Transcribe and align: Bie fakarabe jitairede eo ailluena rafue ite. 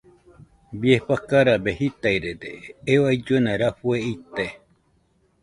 Bie 0.79 0.97
fakarabe 1.07 1.71
jitairede 1.79 2.51
eo 2.91 3.03
ailluena 3.11 3.51
rafue 3.61 3.97
ite. 4.13 4.47